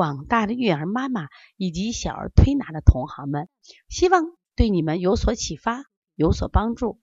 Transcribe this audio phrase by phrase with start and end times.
[0.00, 1.28] 广大的育儿妈妈
[1.58, 3.50] 以及小儿推拿的同行们，
[3.90, 4.24] 希望
[4.56, 6.98] 对你们有所启发，有所帮助。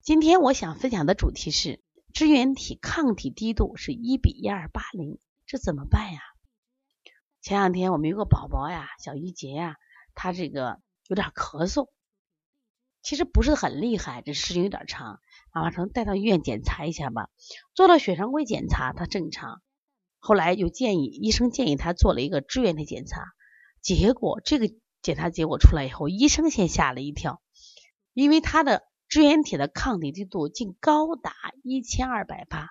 [0.00, 1.82] 今天我想分享的主题是
[2.14, 6.20] 支原体抗体低度是一比一二八零，这怎么办呀？
[7.42, 9.76] 前两天我们有个宝宝呀，小一杰呀，
[10.14, 11.90] 他这个有点咳嗽，
[13.02, 15.20] 其实不是很厉害，这时间有点长。
[15.52, 17.28] 妈妈说带到医院检查一下吧，
[17.74, 19.60] 做了血常规检查，他正常。
[20.26, 23.20] 后来又建议医生建议他做了一个支原体检查，
[23.82, 24.70] 结果这个
[25.02, 27.42] 检查结果出来以后，医生先吓了一跳，
[28.14, 32.70] 因为他的支原体的抗体低度竟高达一千二百八，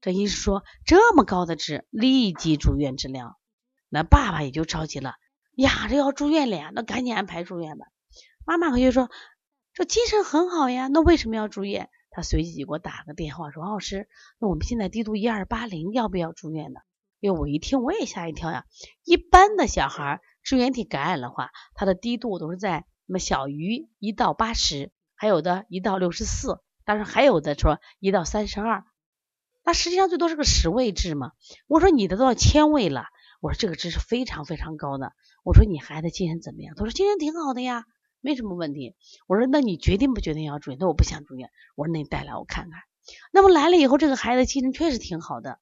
[0.00, 3.38] 这医生说这么高的值，立即住院治疗。
[3.90, 5.16] 那爸爸也就着急了，
[5.54, 7.84] 呀，这要住院了呀，那赶紧安排住院吧。
[8.46, 9.10] 妈妈回去说，
[9.74, 11.90] 这精神很好呀，那为什么要住院？
[12.16, 16.80] 他随即就给我打了个电话说，王老师，那我们现在低度一二八零，要不要住院呢？
[17.20, 18.64] 因为我一听我也吓一跳呀，
[19.04, 28.82] 一般的小孩支原体感染的话，它的低度都是在那么小于一到八十，还有的一到六十四，当然还有的说一到三十二，
[29.62, 31.32] 那实际上最多是个十位制嘛。
[31.66, 33.04] 我说你的都要千位了，
[33.42, 35.12] 我说这个值是非常非常高的。
[35.44, 36.74] 我说你孩子精神怎么样？
[36.76, 37.84] 他说精神挺好的呀，
[38.20, 38.94] 没什么问题。
[39.26, 40.78] 我说那你决定不决定要住院？
[40.78, 41.50] 他说我不想住院。
[41.74, 42.80] 我说那你带来我看看。
[43.32, 45.60] 那么来了以后，这个孩子精神确实挺好的，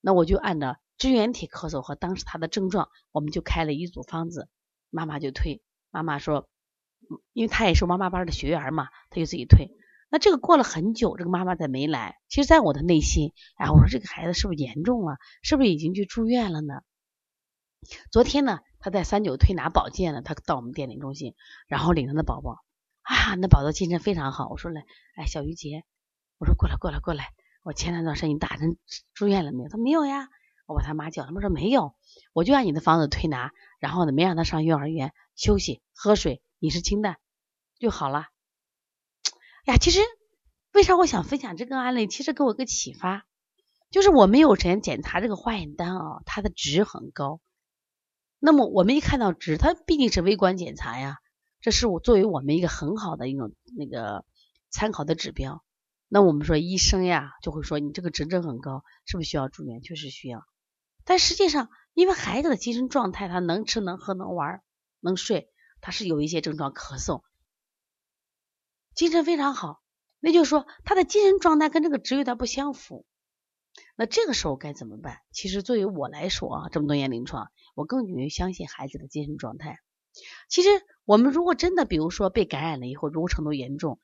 [0.00, 0.76] 那我就按照。
[0.96, 4.48] 支原体咳嗽和当时他的症状，我们就开了一组方子，
[4.90, 5.62] 妈妈就退。
[5.92, 6.48] 妈妈说，
[7.32, 9.70] 因为他也是妈妈班的学员嘛，他就自己退。
[10.10, 12.16] 那这个过了很久，这个妈妈再没来。
[12.28, 15.18] 其实，在我的内心，哎，我说这个孩子是不是严重了？
[15.40, 16.80] 是不是已经去住院了呢？
[18.10, 21.34] 昨天呢，他在三九推拿保健呢，他到我们店里中心，
[21.66, 22.62] 然后领他的宝宝，
[23.02, 24.48] 啊，那宝宝精神非常好。
[24.48, 24.84] 我说来，
[25.16, 25.84] 哎，小于杰，
[26.38, 27.32] 我说过来，过来，过来。
[27.62, 28.78] 我前两段时间你打针
[29.14, 29.68] 住院了没有？
[29.68, 30.28] 他没有呀。
[30.66, 31.94] 我把他妈叫，他们说没有，
[32.34, 37.16] 我就按你的方子推拿，然后呢没让他上幼儿园休息、喝水、饮食清淡
[37.78, 38.26] 就好了。
[39.64, 40.00] 呀，其实
[40.72, 42.06] 为啥我想分享这个案例？
[42.06, 43.24] 其实给我个启发，
[43.90, 47.40] 就是我没有前检查这个化验单啊，它的值很高。
[48.38, 51.18] 那么我们一看到值，它毕竟是微观检查呀，
[51.60, 54.24] 这是我作为我们一个很好的一种那个
[54.70, 55.64] 参考的指标。
[56.08, 59.82] 那我们说医生呀就会说你这个值真很高，是不是需要住院？
[59.82, 60.44] 确实需要。
[61.04, 64.62] 但实际上，因为孩子的精神状态，他能吃能喝能玩
[65.00, 65.50] 能睡，
[65.80, 67.22] 他是有一些症状咳嗽，
[68.94, 69.82] 精神非常好。
[70.20, 73.04] 那就是说，他的精神状态跟这个值有点不相符。
[73.96, 75.18] 那这个时候该怎么办？
[75.32, 79.78] 其实作为我来说啊，这么多年临床，我更愿意相信孩子的精神状态。
[80.48, 80.68] 其实
[81.04, 84.00] 我们如果真的，比如说被感染了以后，如果程度严重，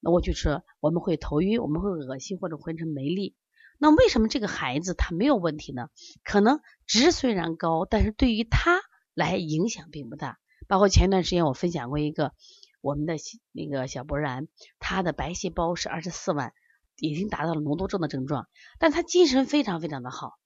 [0.00, 3.34] 那我就说我们会头晕，我们会恶心或者浑身没力。
[3.78, 5.88] 那为什么这个孩子他没有问题呢？
[6.24, 8.80] 可能值虽然高，但是对于他
[9.14, 10.38] 来影响并不大。
[10.68, 12.32] 包括前段时间我分享过一个
[12.80, 13.16] 我们的
[13.52, 14.48] 那个小博然，
[14.78, 16.54] 他的白细胞是二十四万，
[16.98, 18.48] 已经达到了脓毒症的症状，
[18.78, 20.38] 但他精神非常非常的好。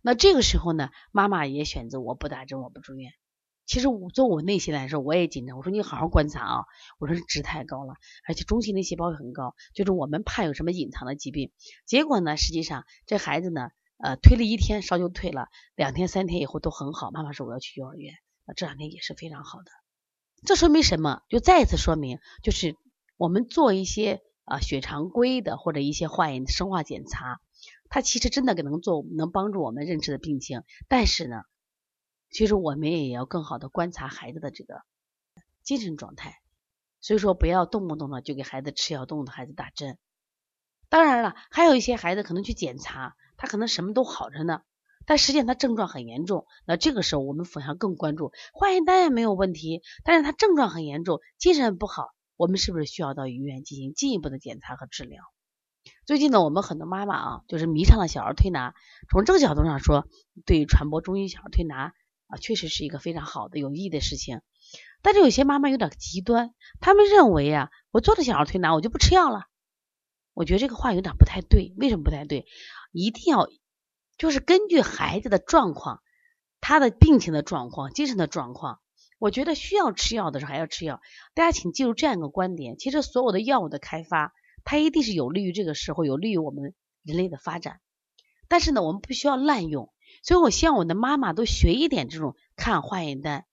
[0.00, 3.12] 那这个时候呢，妈妈也选择我不打针，我不住院。
[3.66, 5.58] 其实我做我内心来说，我也紧张。
[5.58, 6.64] 我说你好好观察啊，
[6.98, 7.94] 我说值太高了，
[8.26, 11.52] 而且中性粒细胞也很高，就是我们怕有什么隐藏的疾病。
[11.84, 17.10] 结果呢，实际上这孩子呢，呃，推了一天烧就退了，两天三天以后都很好。
[17.10, 18.14] 妈妈说我要去幼儿园，
[18.46, 19.70] 那这两天也是非常好的。
[20.46, 21.20] 这说明什么？
[21.28, 22.76] 就再一次说明，就是
[23.18, 27.40] 我们做一些啊血常规的或者一些化验生化检查，
[27.88, 31.42] 它其实真的能做能帮助我们认识的病情，但是呢。
[32.30, 34.82] 其实我们也要更好的观察孩子的这个
[35.62, 36.34] 精神状态，
[37.00, 39.96] 所以说不要动不动的就给孩子吃药，动不动孩子打针。
[40.90, 44.60] 当然了，还有一些孩子可能去检查，他可能什么都好着呢，
[45.06, 46.44] 但实际上他症状很严重。
[46.66, 52.08] 那这个时候我们反而更关注，化验单也没有问题，但是他症状很严重，精神不好，
[52.38, 55.22] 我们是不是需要到医院进行进一步的检查和治疗？
[56.06, 58.74] 最近呢，我们很多妈妈啊，就是迷上了小儿推拿，
[59.10, 60.08] 从这个角度上说，
[60.46, 61.92] 对于传播中医小儿推拿。
[62.30, 64.42] 啊，确实是一个非常好的有意义的事情，
[65.00, 69.46] 但是有些妈妈有点极端，他们认为啊，我做了小儿推拿，我就不吃药了。
[70.34, 72.44] 我觉得这个话有点不太对，为什么不太对？
[72.92, 73.48] 一定要
[74.18, 76.02] 就是根据孩子的状况，
[76.60, 78.78] 他的病情的状况、精神的状况，
[79.18, 81.00] 我觉得需要吃药的时候还要吃药。
[81.34, 84.32] 大家请记住这样一个观点：其实所有的药物的开发，
[84.64, 87.80] 它一定是有利于这个时候，有利于我们人类的发展。
[88.48, 89.92] 但是呢，我们不需要滥用。
[90.22, 93.44] 所以我希望我的妈妈都学一点这种看化验单。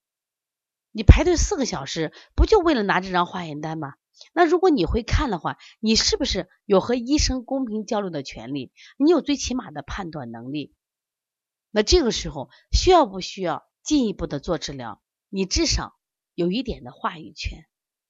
[0.92, 3.96] 你排队四个小时，不就为了拿这张化验单吗？
[4.34, 8.72] 那如果你会看的话，你是不是有和医生公平交流的权利？
[8.98, 10.74] 你有最起码的判断能力。
[11.72, 15.02] 那这个时候需要不需要进一步的做治疗？
[15.36, 15.98] 你至少
[16.34, 17.66] 有一点的话语权，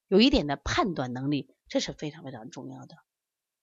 [0.07, 2.97] 有一点的判断能力，这是非常非常重要的。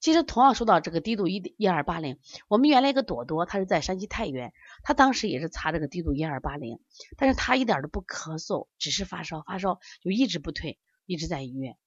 [0.00, 2.19] 其实同样说到这个低度一一二八零，
[2.49, 6.81] 我们原来一个朵朵，她是在山西太原，她当时也是查这个低度一二八零，
[7.17, 11.79] 但是她一点都不咳嗽，只是发烧，发烧就一直不退，一直在医院，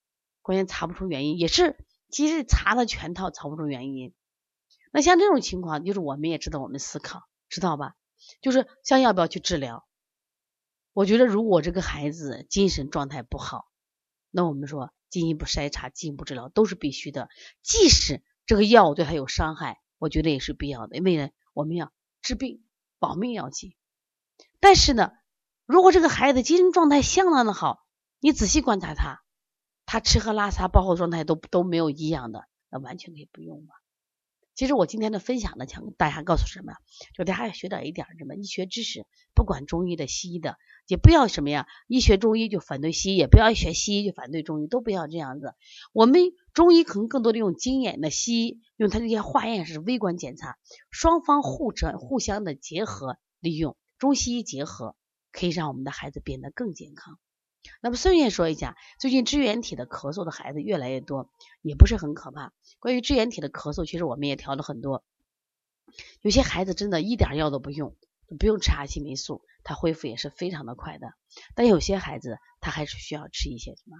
[0.41, 1.75] 关键查不出原因，也是
[2.09, 4.13] 其实查了全套，查不出原因。
[4.93, 7.97] 那像这种情况，就是我们也知道，我们思考，知道吧？
[8.39, 9.84] 就是像要不要去治疗？
[10.95, 13.65] 我觉得如果这个孩子精神状态不好，
[14.31, 14.91] 那我们说。
[15.11, 17.29] 进一步筛查、进一步治疗都是必须的，
[17.61, 22.65] 即使这个药物对他有伤害，我觉得也是必要的，因为呢，我们要治病
[22.99, 23.77] 保命要紧。
[24.59, 25.13] 但是呢，
[25.65, 27.85] 如果这个孩子精神状态相当的好，
[28.19, 29.21] 你仔细观察他，
[29.85, 33.73] 他吃喝拉撒包括状态都都没有异样的，那完全可以不用嘛。
[34.55, 36.73] 其实我今天的分享呢，想大家告诉什么？
[37.13, 39.05] 就大家要学点一点什么医学知识，
[39.35, 40.57] 不管中医的、西医的，
[40.87, 45.55] 也不要什么呀，医学中医就反对西医，也不要学西医就反对中医，都不要这样子。
[45.91, 46.21] 我们
[46.53, 50.57] 中医可能更多的用经验，那西医用它这些化验是微观检查，
[50.89, 54.95] 双方互成互相的结合利用，中西医结合
[55.33, 57.19] 可以让我们的孩子变得更健康。
[57.81, 61.29] 那么顺便说一下，最近支原体的咳嗽的孩子越来越多，
[61.61, 62.53] 也不是很可怕。
[62.79, 65.03] 关于支原体的咳嗽，其实我们也调了很多。
[66.21, 67.95] 有些孩子真的一点药都不用，
[68.39, 71.13] 不用吃阿奇霉素，他恢复也是非常的快的。
[71.53, 73.97] 但有些孩子他还是需要吃一些什么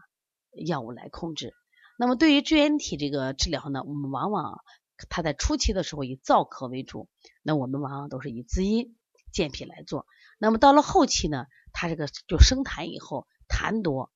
[0.66, 1.54] 药物来控制。
[1.98, 4.62] 那么对于支原体这个治疗呢，我们往往
[5.10, 7.08] 他在初期的时候以燥咳为主，
[7.44, 8.98] 那我们往往都是以滋阴
[9.32, 10.06] 健脾来做。
[10.38, 13.28] 那么到了后期呢，他这个就生痰以后。
[13.56, 14.12] 痰多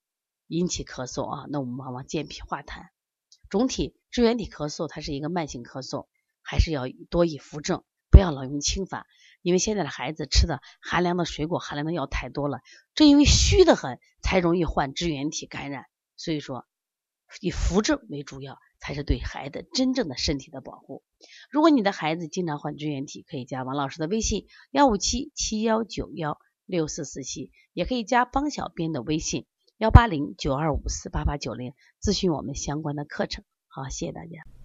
[0.47, 2.89] 引起咳嗽啊，那我们往往健脾化痰。
[3.49, 6.07] 总体支原体咳嗽它是一个慢性咳嗽，
[6.41, 9.07] 还是要多以扶正，不要老用清法。
[9.41, 12.59] 因为现在的孩子吃的寒凉的水果、寒凉的药太多了，
[12.95, 15.85] 正因为虚的很，才容易患支原体感染。
[16.17, 16.67] 所以说，
[17.39, 21.03] 以扶正为主要，才是对孩子真正的身体的保护。
[21.49, 26.37] 如果你的孩子经常患支原体，可以加王老师的微信：幺五七七幺九幺。
[26.69, 29.47] 六四四七，也可以加方小编的微信
[29.79, 33.43] 幺八零九二五四八八九零，咨询我们相关的课程。
[33.67, 34.58] 好，谢谢大家。